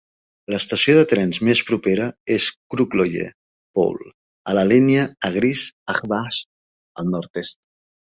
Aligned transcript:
L'estació 0.51 0.93
de 0.99 1.01
trens 1.09 1.39
més 1.49 1.59
propera 1.67 2.07
es 2.35 2.47
Krugloye 2.73 3.27
Pole, 3.79 4.09
a 4.53 4.55
la 4.59 4.63
línia 4.71 5.03
Agryz-Akbash, 5.29 6.41
al 7.03 7.13
nord-est. 7.13 7.61